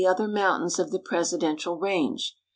87 0.03 0.15
Other 0.15 0.27
mountains 0.33 0.79
of 0.79 0.89
the 0.89 0.97
Presidential 0.97 1.77
Range. 1.77 2.35